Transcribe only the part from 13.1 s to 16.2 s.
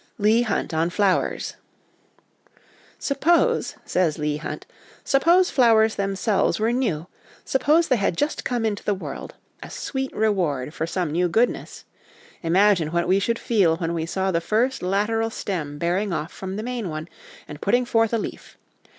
should feel when we saw the first lateral stem bearing